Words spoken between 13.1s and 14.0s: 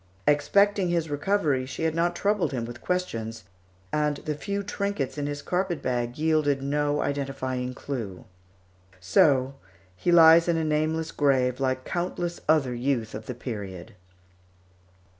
of that period.